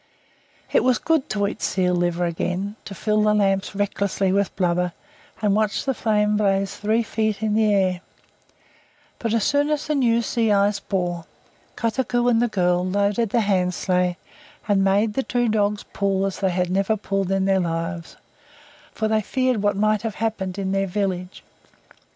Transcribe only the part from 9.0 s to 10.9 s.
but as soon as the new sea ice